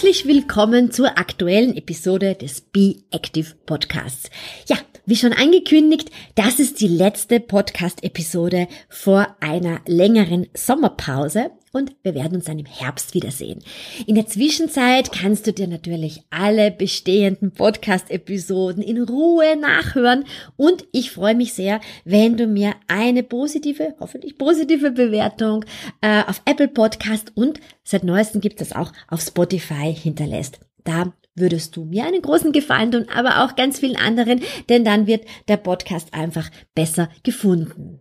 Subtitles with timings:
[0.00, 4.30] Herzlich willkommen zur aktuellen Episode des Be Active Podcasts.
[4.66, 12.14] Ja, wie schon angekündigt, das ist die letzte Podcast-Episode vor einer längeren Sommerpause und wir
[12.14, 13.62] werden uns dann im Herbst wiedersehen.
[14.06, 20.24] In der Zwischenzeit kannst du dir natürlich alle bestehenden Podcast-Episoden in Ruhe nachhören
[20.56, 25.64] und ich freue mich sehr, wenn du mir eine positive, hoffentlich positive Bewertung
[26.00, 30.60] äh, auf Apple Podcast und seit neuestem gibt es auch auf Spotify hinterlässt.
[30.84, 35.06] Da würdest du mir einen großen Gefallen tun, aber auch ganz vielen anderen, denn dann
[35.06, 38.00] wird der Podcast einfach besser gefunden.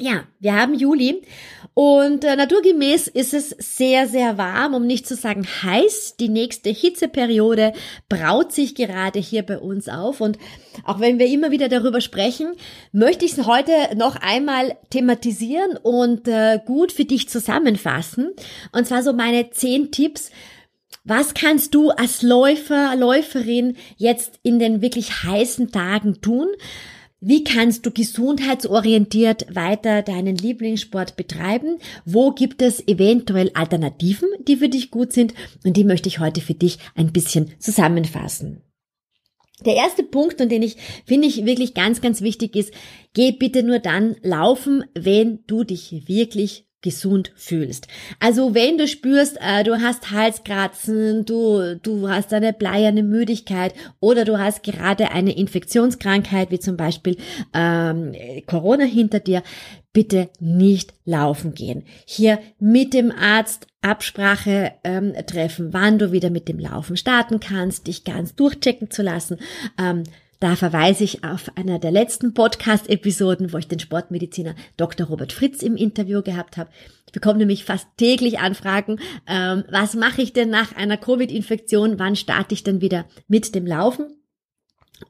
[0.00, 1.22] Ja, wir haben Juli
[1.74, 6.14] und äh, naturgemäß ist es sehr, sehr warm, um nicht zu sagen heiß.
[6.20, 7.72] Die nächste Hitzeperiode
[8.08, 10.38] braut sich gerade hier bei uns auf und
[10.84, 12.52] auch wenn wir immer wieder darüber sprechen,
[12.92, 18.30] möchte ich es heute noch einmal thematisieren und äh, gut für dich zusammenfassen.
[18.70, 20.30] Und zwar so meine zehn Tipps,
[21.08, 26.48] was kannst du als Läufer, Läuferin jetzt in den wirklich heißen Tagen tun?
[27.20, 31.78] Wie kannst du gesundheitsorientiert weiter deinen Lieblingssport betreiben?
[32.04, 35.32] Wo gibt es eventuell Alternativen, die für dich gut sind?
[35.64, 38.62] Und die möchte ich heute für dich ein bisschen zusammenfassen.
[39.64, 42.72] Der erste Punkt, und den ich finde ich wirklich ganz, ganz wichtig ist,
[43.14, 47.88] geh bitte nur dann laufen, wenn du dich wirklich gesund fühlst.
[48.20, 54.24] Also wenn du spürst, äh, du hast Halskratzen, du, du hast eine bleierne Müdigkeit oder
[54.24, 57.16] du hast gerade eine Infektionskrankheit wie zum Beispiel
[57.52, 58.14] ähm,
[58.46, 59.42] Corona hinter dir,
[59.92, 61.82] bitte nicht laufen gehen.
[62.06, 67.86] Hier mit dem Arzt Absprache ähm, treffen, wann du wieder mit dem Laufen starten kannst,
[67.86, 69.38] dich ganz durchchecken zu lassen.
[69.78, 70.04] Ähm,
[70.40, 75.08] da verweise ich auf einer der letzten Podcast-Episoden, wo ich den Sportmediziner Dr.
[75.08, 76.70] Robert Fritz im Interview gehabt habe.
[77.06, 82.14] Ich bekomme nämlich fast täglich Anfragen, ähm, was mache ich denn nach einer Covid-Infektion, wann
[82.14, 84.14] starte ich denn wieder mit dem Laufen?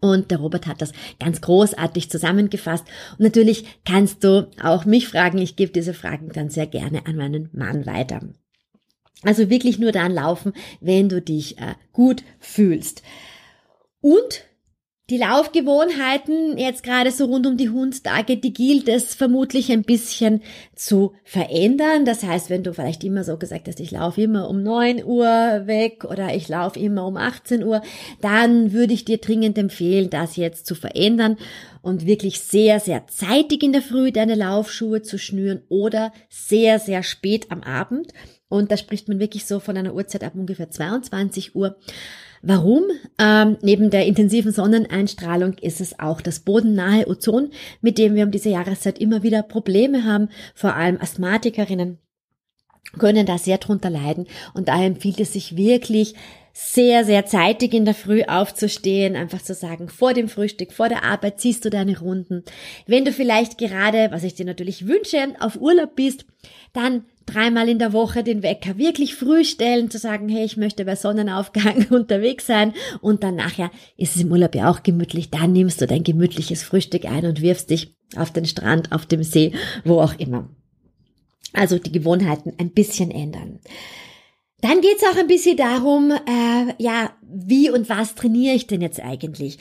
[0.01, 2.87] Und der Robert hat das ganz großartig zusammengefasst.
[3.13, 5.39] Und natürlich kannst du auch mich fragen.
[5.39, 8.21] Ich gebe diese Fragen dann sehr gerne an meinen Mann weiter.
[9.23, 13.03] Also wirklich nur dann laufen, wenn du dich äh, gut fühlst.
[14.01, 14.45] Und
[15.11, 20.43] die Laufgewohnheiten jetzt gerade so rund um die Hundstage, die gilt es vermutlich ein bisschen
[20.75, 22.05] zu verändern.
[22.05, 25.63] Das heißt, wenn du vielleicht immer so gesagt hast, ich laufe immer um neun Uhr
[25.65, 27.81] weg oder ich laufe immer um 18 Uhr,
[28.21, 31.39] dann würde ich dir dringend empfehlen, das jetzt zu verändern
[31.81, 37.03] und wirklich sehr, sehr zeitig in der Früh deine Laufschuhe zu schnüren oder sehr, sehr
[37.03, 38.13] spät am Abend.
[38.51, 41.77] Und da spricht man wirklich so von einer Uhrzeit ab ungefähr 22 Uhr.
[42.43, 42.85] Warum?
[43.19, 47.51] Ähm, neben der intensiven Sonneneinstrahlung ist es auch das bodennahe Ozon,
[47.81, 51.99] mit dem wir um diese Jahreszeit immer wieder Probleme haben, vor allem Asthmatikerinnen
[52.99, 56.15] können da sehr drunter leiden und daher empfiehlt es sich wirklich
[56.61, 61.05] sehr, sehr zeitig in der Früh aufzustehen, einfach zu sagen, vor dem Frühstück, vor der
[61.05, 62.43] Arbeit ziehst du deine Runden.
[62.87, 66.25] Wenn du vielleicht gerade, was ich dir natürlich wünsche, auf Urlaub bist,
[66.73, 70.85] dann dreimal in der Woche den Wecker wirklich früh stellen, zu sagen, hey, ich möchte
[70.85, 75.53] bei Sonnenaufgang unterwegs sein und dann nachher ist es im Urlaub ja auch gemütlich, dann
[75.53, 79.53] nimmst du dein gemütliches Frühstück ein und wirfst dich auf den Strand, auf dem See,
[79.85, 80.49] wo auch immer.
[81.53, 83.61] Also die Gewohnheiten ein bisschen ändern.
[84.61, 89.01] Dann geht's auch ein bisschen darum, äh, ja, wie und was trainiere ich denn jetzt
[89.01, 89.59] eigentlich?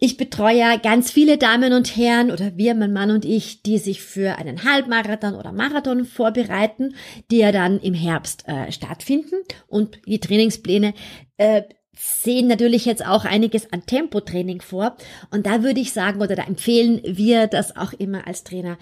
[0.00, 3.78] Ich betreue ja ganz viele Damen und Herren oder wir, mein Mann und ich, die
[3.78, 6.94] sich für einen Halbmarathon oder Marathon vorbereiten,
[7.32, 9.34] die ja dann im Herbst äh, stattfinden.
[9.66, 10.94] Und die Trainingspläne
[11.36, 11.62] äh,
[11.96, 14.96] sehen natürlich jetzt auch einiges an Tempotraining vor.
[15.32, 18.78] Und da würde ich sagen oder da empfehlen wir das auch immer als Trainer,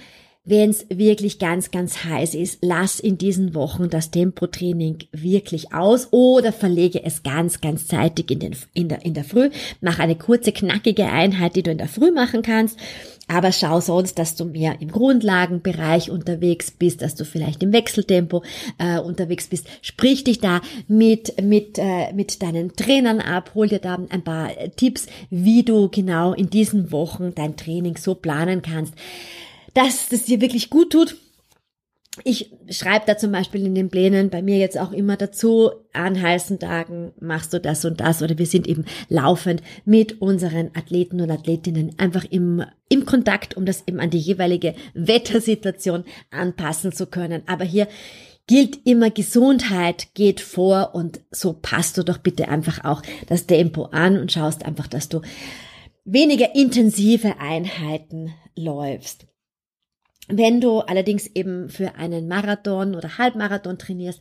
[0.46, 6.08] wenn es wirklich ganz, ganz heiß ist, lass in diesen Wochen das Tempotraining wirklich aus
[6.12, 9.50] oder verlege es ganz, ganz zeitig in, den, in, der, in der Früh.
[9.80, 12.78] Mach eine kurze, knackige Einheit, die du in der Früh machen kannst.
[13.26, 18.44] Aber schau sonst, dass du mehr im Grundlagenbereich unterwegs bist, dass du vielleicht im Wechseltempo
[18.78, 19.66] äh, unterwegs bist.
[19.82, 24.50] Sprich dich da mit, mit, äh, mit deinen Trainern ab, hol dir da ein paar
[24.76, 28.94] Tipps, wie du genau in diesen Wochen dein Training so planen kannst,
[29.76, 31.16] dass das dir wirklich gut tut.
[32.24, 36.20] ich schreibe da zum Beispiel in den Plänen bei mir jetzt auch immer dazu, an
[36.20, 41.20] heißen Tagen machst du das und das oder wir sind eben laufend mit unseren Athleten
[41.20, 47.06] und Athletinnen einfach im, im Kontakt, um das eben an die jeweilige Wettersituation anpassen zu
[47.06, 47.42] können.
[47.46, 47.86] Aber hier
[48.46, 53.84] gilt immer Gesundheit geht vor und so passt du doch bitte einfach auch das Tempo
[53.86, 55.20] an und schaust einfach, dass du
[56.06, 59.26] weniger intensive Einheiten läufst.
[60.28, 64.20] Wenn du allerdings eben für einen Marathon oder Halbmarathon trainierst,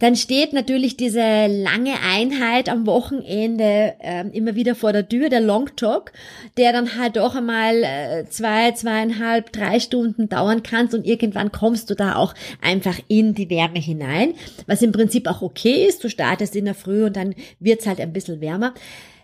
[0.00, 5.40] dann steht natürlich diese lange Einheit am Wochenende äh, immer wieder vor der Tür, der
[5.40, 6.12] Long Talk,
[6.56, 11.90] der dann halt doch einmal äh, zwei, zweieinhalb, drei Stunden dauern kann und irgendwann kommst
[11.90, 14.34] du da auch einfach in die Wärme hinein,
[14.66, 16.02] was im Prinzip auch okay ist.
[16.02, 18.74] Du startest in der Früh und dann wird's halt ein bisschen wärmer.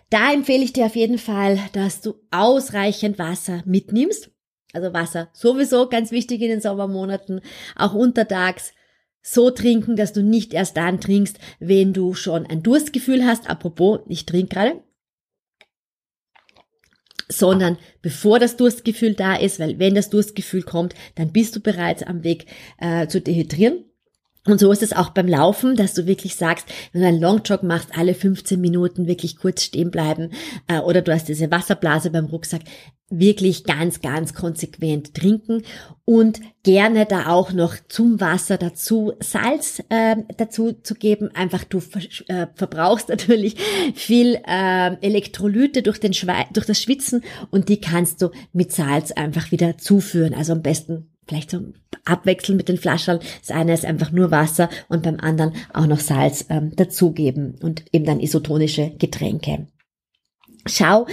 [0.09, 4.30] Da empfehle ich dir auf jeden Fall, dass du ausreichend Wasser mitnimmst.
[4.73, 7.41] Also Wasser sowieso ganz wichtig in den Sommermonaten,
[7.75, 8.73] auch untertags
[9.21, 13.49] so trinken, dass du nicht erst dann trinkst, wenn du schon ein Durstgefühl hast.
[13.49, 14.81] Apropos, ich trinke gerade.
[17.27, 22.03] Sondern bevor das Durstgefühl da ist, weil wenn das Durstgefühl kommt, dann bist du bereits
[22.03, 22.47] am Weg
[22.77, 23.85] äh, zu dehydrieren.
[24.43, 27.61] Und so ist es auch beim Laufen, dass du wirklich sagst, wenn du einen Longjog
[27.61, 30.31] machst, alle 15 Minuten wirklich kurz stehen bleiben
[30.67, 32.63] äh, oder du hast diese Wasserblase beim Rucksack,
[33.11, 35.63] wirklich ganz, ganz konsequent trinken
[36.05, 41.29] und gerne da auch noch zum Wasser dazu Salz äh, dazu zu geben.
[41.35, 41.79] Einfach du
[42.27, 43.57] äh, verbrauchst natürlich
[43.93, 49.11] viel äh, Elektrolyte durch, den Schwe durch das Schwitzen und die kannst du mit Salz
[49.11, 50.33] einfach wieder zuführen.
[50.33, 51.61] Also am besten vielleicht so
[52.05, 53.19] abwechseln mit den Flaschen.
[53.39, 57.83] Das eine ist einfach nur Wasser und beim anderen auch noch Salz ähm, dazugeben und
[57.93, 59.67] eben dann isotonische Getränke.
[60.65, 61.07] Schau,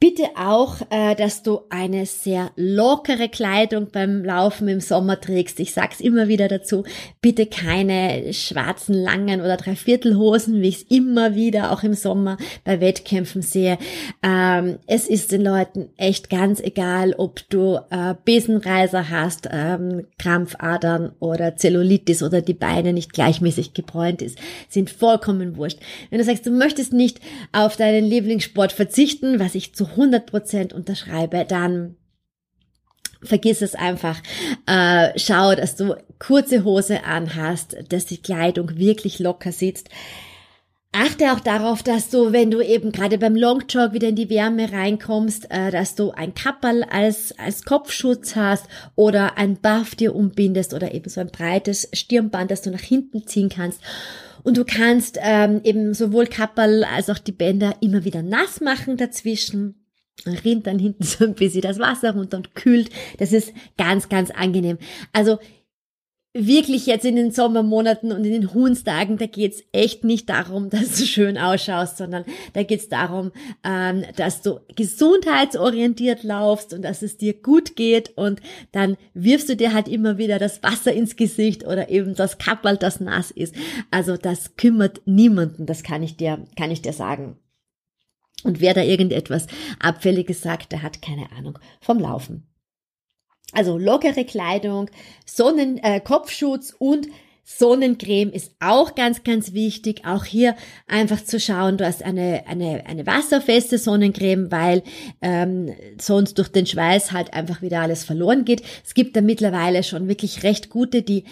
[0.00, 5.58] Bitte auch, äh, dass du eine sehr lockere Kleidung beim Laufen im Sommer trägst.
[5.58, 6.84] Ich sag's immer wieder dazu.
[7.20, 12.80] Bitte keine schwarzen, langen oder Dreiviertelhosen, wie ich es immer wieder auch im Sommer bei
[12.80, 13.76] Wettkämpfen sehe.
[14.22, 21.10] Ähm, es ist den Leuten echt ganz egal, ob du äh, Besenreiser hast, ähm, Krampfadern
[21.18, 24.38] oder Zellulitis oder die Beine nicht gleichmäßig gebräunt ist.
[24.68, 25.80] Sind vollkommen wurscht.
[26.10, 27.18] Wenn du sagst, du möchtest nicht
[27.50, 31.96] auf deinen Lieblingssport verzichten, was ich zu 100 Prozent unterschreibe, dann
[33.22, 34.20] vergiss es einfach.
[34.66, 39.88] Äh, schau, dass du kurze Hose anhast, dass die Kleidung wirklich locker sitzt.
[40.92, 44.72] Achte auch darauf, dass du, wenn du eben gerade beim Longjog wieder in die Wärme
[44.72, 48.64] reinkommst, äh, dass du ein Kapperl als, als Kopfschutz hast
[48.96, 53.26] oder ein Buff dir umbindest oder eben so ein breites Stirnband, das du nach hinten
[53.26, 53.80] ziehen kannst.
[54.48, 58.96] Und du kannst ähm, eben sowohl Kapperl als auch die Bänder immer wieder nass machen
[58.96, 59.84] dazwischen
[60.24, 62.88] rinnt dann hinten so ein bisschen das Wasser runter und kühlt.
[63.18, 64.78] Das ist ganz, ganz angenehm.
[65.12, 65.38] Also
[66.46, 70.98] wirklich jetzt in den Sommermonaten und in den Huhnstagen, da geht's echt nicht darum, dass
[70.98, 73.32] du schön ausschaust, sondern da geht's darum,
[73.64, 78.40] ähm, dass du gesundheitsorientiert laufst und dass es dir gut geht und
[78.72, 82.76] dann wirfst du dir halt immer wieder das Wasser ins Gesicht oder eben das Kapperl,
[82.76, 83.54] das nass ist.
[83.90, 87.36] Also das kümmert niemanden, das kann ich dir, kann ich dir sagen.
[88.44, 89.46] Und wer da irgendetwas
[89.80, 92.44] Abfälliges sagt, der hat keine Ahnung vom Laufen.
[93.52, 94.90] Also lockere Kleidung,
[95.24, 97.08] Sonnen, äh, Kopfschutz und
[97.50, 100.02] Sonnencreme ist auch ganz, ganz wichtig.
[100.04, 100.54] Auch hier
[100.86, 104.82] einfach zu schauen, du hast eine, eine, eine wasserfeste Sonnencreme, weil
[105.22, 108.62] ähm, sonst durch den Schweiß halt einfach wieder alles verloren geht.
[108.84, 111.24] Es gibt da mittlerweile schon wirklich recht gute, die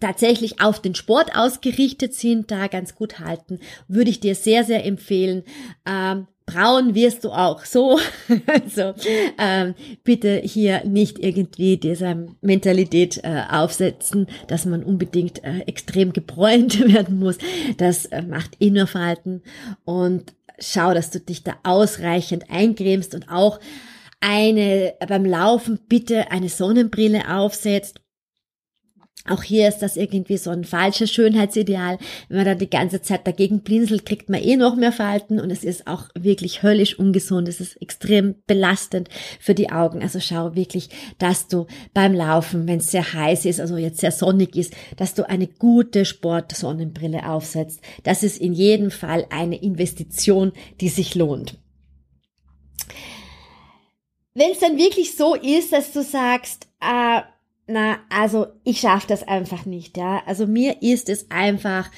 [0.00, 4.84] tatsächlich auf den Sport ausgerichtet sind, da ganz gut halten, würde ich dir sehr, sehr
[4.84, 5.44] empfehlen.
[5.86, 7.98] Ähm, braun wirst du auch so.
[8.46, 8.94] also
[9.38, 16.80] ähm, bitte hier nicht irgendwie dieser Mentalität äh, aufsetzen, dass man unbedingt äh, extrem gebräunt
[16.92, 17.38] werden muss.
[17.76, 19.42] Das äh, macht eh nur Falten.
[19.84, 23.60] Und schau, dass du dich da ausreichend eincremst und auch
[24.20, 28.01] eine beim Laufen bitte eine Sonnenbrille aufsetzt
[29.28, 31.98] auch hier ist das irgendwie so ein falsches Schönheitsideal.
[32.28, 35.50] Wenn man dann die ganze Zeit dagegen blinzelt, kriegt man eh noch mehr Falten und
[35.50, 37.46] es ist auch wirklich höllisch ungesund.
[37.46, 40.02] Es ist extrem belastend für die Augen.
[40.02, 40.88] Also schau wirklich,
[41.18, 45.14] dass du beim Laufen, wenn es sehr heiß ist, also jetzt sehr sonnig ist, dass
[45.14, 47.80] du eine gute Sportsonnenbrille aufsetzt.
[48.02, 51.58] Das ist in jedem Fall eine Investition, die sich lohnt.
[54.34, 57.20] Wenn es dann wirklich so ist, dass du sagst, äh,
[57.66, 60.22] na, also ich schaffe das einfach nicht, ja.
[60.26, 61.90] Also mir ist es einfach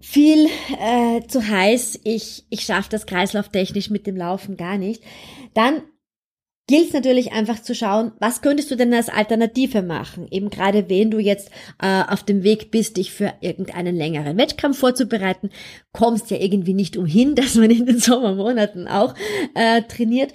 [0.00, 0.46] viel
[0.80, 2.00] äh, zu heiß.
[2.04, 5.02] Ich, ich schaffe das kreislauftechnisch mit dem Laufen gar nicht.
[5.54, 5.82] Dann
[6.66, 10.28] gilt es natürlich einfach zu schauen, was könntest du denn als Alternative machen?
[10.30, 11.50] Eben gerade wenn du jetzt
[11.82, 15.50] äh, auf dem Weg bist, dich für irgendeinen längeren Wettkampf vorzubereiten,
[15.92, 19.14] kommst ja irgendwie nicht umhin, dass man in den Sommermonaten auch
[19.54, 20.32] äh, trainiert.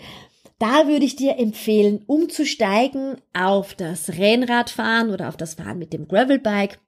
[0.60, 6.08] Da würde ich dir empfehlen, umzusteigen auf das Rennradfahren oder auf das Fahren mit dem
[6.08, 6.80] Gravelbike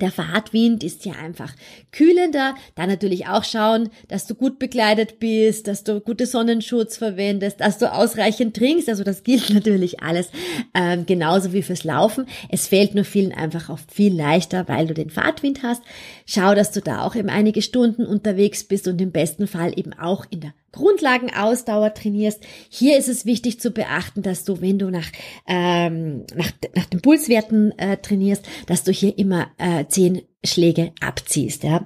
[0.00, 1.52] der Fahrtwind ist ja einfach
[1.92, 2.54] kühlender.
[2.74, 7.78] Da natürlich auch schauen, dass du gut bekleidet bist, dass du gute Sonnenschutz verwendest, dass
[7.78, 8.88] du ausreichend trinkst.
[8.88, 10.30] Also das gilt natürlich alles
[10.74, 12.26] ähm, genauso wie fürs Laufen.
[12.48, 15.82] Es fällt nur vielen einfach oft viel leichter, weil du den Fahrtwind hast.
[16.26, 19.94] Schau, dass du da auch eben einige Stunden unterwegs bist und im besten Fall eben
[19.94, 22.44] auch in der Grundlagenausdauer trainierst.
[22.68, 25.10] Hier ist es wichtig zu beachten, dass du, wenn du nach,
[25.46, 31.64] ähm, nach, nach den Pulswerten äh, trainierst, dass du hier immer äh, zehn Schläge abziehst,
[31.64, 31.84] ja,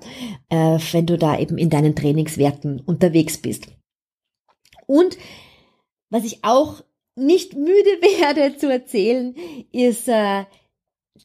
[0.51, 3.69] äh, wenn du da eben in deinen Trainingswerten unterwegs bist.
[4.87, 5.17] Und
[6.11, 6.83] was ich auch
[7.17, 7.71] nicht müde
[8.21, 9.35] werde zu erzählen,
[9.73, 10.45] ist äh,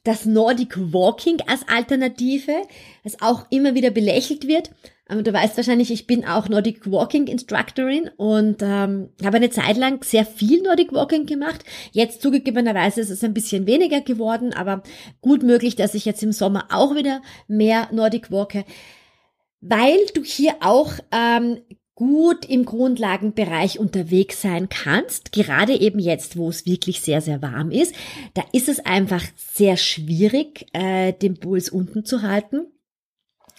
[0.04, 2.62] das Nordic Walking als Alternative,
[3.04, 4.70] das auch immer wieder belächelt wird.
[5.08, 10.04] Du weißt wahrscheinlich, ich bin auch Nordic Walking Instructorin und ähm, habe eine Zeit lang
[10.04, 11.64] sehr viel Nordic Walking gemacht.
[11.92, 14.82] Jetzt zugegebenerweise ist es ein bisschen weniger geworden, aber
[15.22, 18.66] gut möglich, dass ich jetzt im Sommer auch wieder mehr Nordic walke,
[19.62, 21.62] weil du hier auch ähm,
[21.94, 27.70] gut im Grundlagenbereich unterwegs sein kannst, gerade eben jetzt, wo es wirklich sehr, sehr warm
[27.70, 27.94] ist,
[28.34, 32.66] da ist es einfach sehr schwierig, äh, den Puls unten zu halten.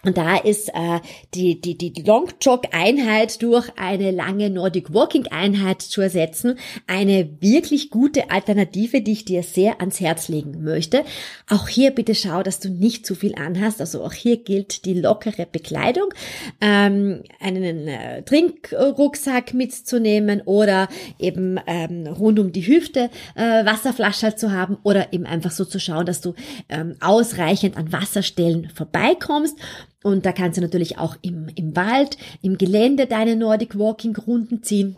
[0.03, 1.01] Und da ist äh,
[1.33, 6.57] die, die, die Long Jog Einheit durch eine lange Nordic Walking Einheit zu ersetzen.
[6.87, 11.03] Eine wirklich gute Alternative, die ich dir sehr ans Herz legen möchte.
[11.49, 13.81] Auch hier bitte schau, dass du nicht zu viel anhast.
[13.81, 16.13] Also auch hier gilt die lockere Bekleidung.
[16.61, 20.87] Ähm, einen äh, Trinkrucksack mitzunehmen oder
[21.19, 25.77] eben ähm, rund um die Hüfte äh, Wasserflasche zu haben oder eben einfach so zu
[25.77, 26.35] schauen, dass du
[26.69, 29.57] ähm, ausreichend an Wasserstellen vorbeikommst
[30.03, 34.63] und da kannst du natürlich auch im, im Wald, im Gelände deine Nordic Walking Runden
[34.63, 34.97] ziehen.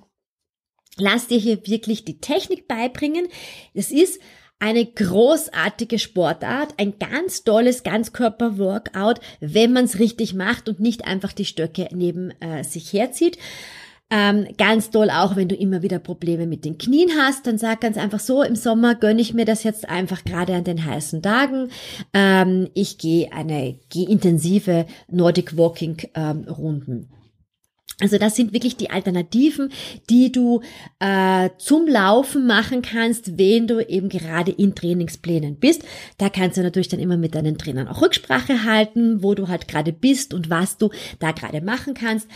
[0.97, 3.27] Lass dir hier wirklich die Technik beibringen.
[3.73, 4.19] Es ist
[4.59, 11.33] eine großartige Sportart, ein ganz tolles Ganzkörper-Workout, wenn man es richtig macht und nicht einfach
[11.33, 13.39] die Stöcke neben äh, sich herzieht.
[14.11, 17.79] Ähm, ganz toll auch, wenn du immer wieder Probleme mit den Knien hast, dann sag
[17.79, 21.21] ganz einfach so, im Sommer gönne ich mir das jetzt einfach gerade an den heißen
[21.21, 21.69] Tagen.
[22.13, 27.09] Ähm, ich gehe eine gehe intensive Nordic Walking ähm, Runden.
[28.01, 29.71] Also das sind wirklich die Alternativen,
[30.09, 30.61] die du
[30.99, 35.83] äh, zum Laufen machen kannst, wenn du eben gerade in Trainingsplänen bist.
[36.17, 39.67] Da kannst du natürlich dann immer mit deinen Trainern auch Rücksprache halten, wo du halt
[39.67, 40.89] gerade bist und was du
[41.19, 42.27] da gerade machen kannst.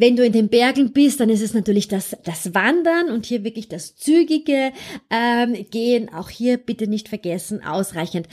[0.00, 3.44] Wenn du in den Bergen bist, dann ist es natürlich das, das Wandern und hier
[3.44, 4.72] wirklich das zügige
[5.10, 6.10] ähm, Gehen.
[6.14, 8.26] Auch hier bitte nicht vergessen, ausreichend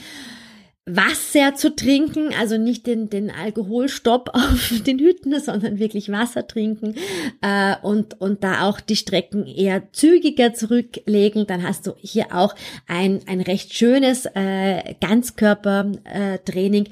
[0.86, 6.94] Wasser zu trinken, also nicht den, den Alkoholstopp auf den Hütten, sondern wirklich Wasser trinken
[7.42, 12.54] äh, und, und da auch die Strecken eher zügiger zurücklegen, dann hast du hier auch
[12.86, 16.86] ein, ein recht schönes äh, Ganzkörpertraining.
[16.86, 16.90] Äh,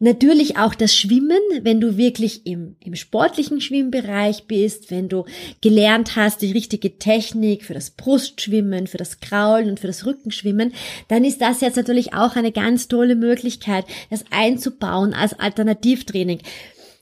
[0.00, 5.24] Natürlich auch das Schwimmen, wenn du wirklich im, im sportlichen Schwimmbereich bist, wenn du
[5.60, 10.72] gelernt hast, die richtige Technik für das Brustschwimmen, für das Kraulen und für das Rückenschwimmen,
[11.08, 16.40] dann ist das jetzt natürlich auch eine ganz tolle Möglichkeit, das einzubauen als Alternativtraining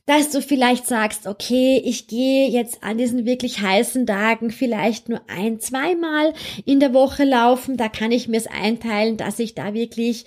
[0.06, 5.20] dass du vielleicht sagst, okay, ich gehe jetzt an diesen wirklich heißen Tagen vielleicht nur
[5.26, 6.32] ein, zweimal
[6.64, 7.76] in der Woche laufen.
[7.76, 10.24] Da kann ich mir es einteilen, dass ich da wirklich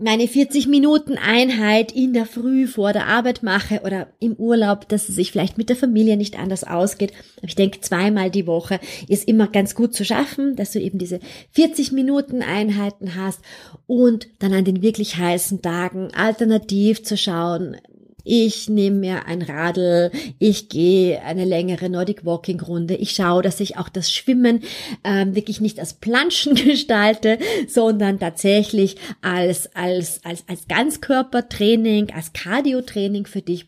[0.00, 5.08] meine 40 Minuten Einheit in der Früh vor der Arbeit mache oder im Urlaub, dass
[5.08, 7.12] es sich vielleicht mit der Familie nicht anders ausgeht.
[7.42, 11.20] Ich denke, zweimal die Woche ist immer ganz gut zu schaffen, dass du eben diese
[11.52, 13.40] 40 Minuten Einheiten hast
[13.86, 17.76] und dann an den wirklich heißen Tagen alternativ zu schauen,
[18.24, 23.60] ich nehme mir ein Radl, ich gehe eine längere Nordic Walking Runde, ich schaue, dass
[23.60, 24.62] ich auch das Schwimmen
[25.04, 33.26] ähm, wirklich nicht als Planschen gestalte, sondern tatsächlich als, als, als, als Ganzkörpertraining, als Cardio-Training
[33.26, 33.66] für dich.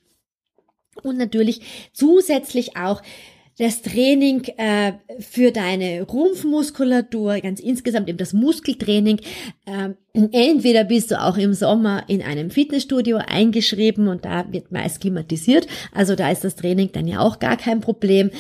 [1.03, 3.03] Und natürlich zusätzlich auch
[3.59, 9.21] das Training äh, für deine Rumpfmuskulatur, ganz insgesamt eben das Muskeltraining.
[9.67, 9.91] Äh,
[10.33, 15.67] entweder bist du auch im Sommer in einem Fitnessstudio eingeschrieben und da wird meist klimatisiert,
[15.93, 18.31] also da ist das Training dann ja auch gar kein Problem.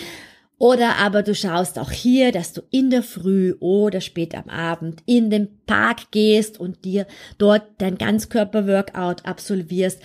[0.62, 5.02] Oder aber du schaust auch hier, dass du in der Früh oder spät am Abend
[5.06, 10.00] in den Park gehst und dir dort dein Ganzkörper-Workout absolvierst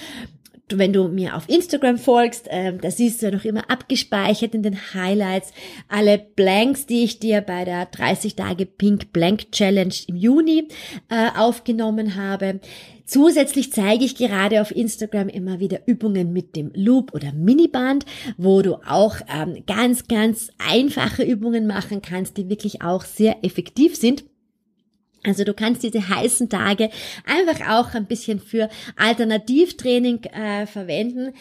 [0.73, 4.63] wenn du mir auf Instagram folgst, äh, da siehst du ja noch immer abgespeichert in
[4.63, 5.53] den Highlights
[5.87, 10.67] alle Blanks, die ich dir bei der 30 Tage Pink Blank Challenge im Juni
[11.09, 12.59] äh, aufgenommen habe.
[13.05, 18.05] Zusätzlich zeige ich gerade auf Instagram immer wieder Übungen mit dem Loop oder Miniband,
[18.37, 23.95] wo du auch ähm, ganz, ganz einfache Übungen machen kannst, die wirklich auch sehr effektiv
[23.95, 24.25] sind.
[25.27, 26.89] Also du kannst diese heißen Tage
[27.25, 31.33] einfach auch ein bisschen für Alternativtraining äh, verwenden.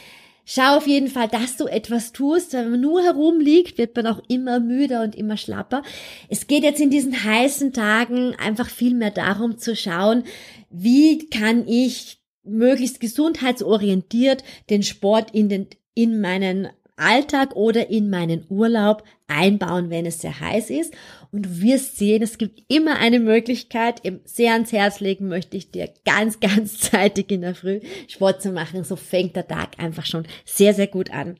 [0.44, 2.52] Schau auf jeden Fall, dass du etwas tust.
[2.52, 5.82] Wenn man nur herumliegt, wird man auch immer müder und immer schlapper.
[6.28, 10.24] Es geht jetzt in diesen heißen Tagen einfach viel mehr darum zu schauen,
[10.70, 18.46] wie kann ich möglichst gesundheitsorientiert den Sport in den, in meinen Alltag oder in meinen
[18.48, 20.94] Urlaub einbauen, wenn es sehr heiß ist.
[21.32, 24.02] Und du wirst sehen, es gibt immer eine Möglichkeit.
[24.24, 28.52] Sehr ans Herz legen möchte ich dir ganz, ganz zeitig in der Früh Sport zu
[28.52, 28.84] machen.
[28.84, 31.38] So fängt der Tag einfach schon sehr, sehr gut an.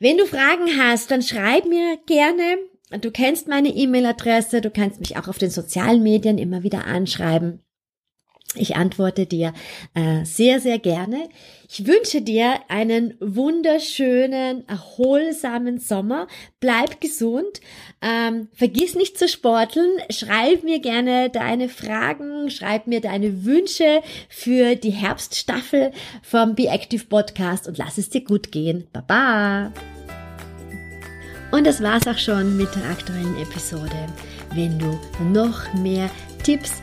[0.00, 2.58] Wenn du Fragen hast, dann schreib mir gerne.
[3.00, 4.60] Du kennst meine E-Mail-Adresse.
[4.60, 7.60] Du kannst mich auch auf den sozialen Medien immer wieder anschreiben.
[8.54, 9.54] Ich antworte dir
[9.94, 11.30] äh, sehr, sehr gerne.
[11.70, 16.26] Ich wünsche dir einen wunderschönen, erholsamen Sommer.
[16.60, 17.62] Bleib gesund.
[18.02, 19.90] Ähm, vergiss nicht zu sporteln.
[20.10, 27.06] Schreib mir gerne deine Fragen, schreib mir deine Wünsche für die Herbststaffel vom Be Active
[27.06, 28.86] Podcast und lass es dir gut gehen.
[28.92, 29.72] Baba!
[31.52, 34.08] Und das war's auch schon mit der aktuellen Episode.
[34.54, 36.10] Wenn du noch mehr
[36.42, 36.82] Tipps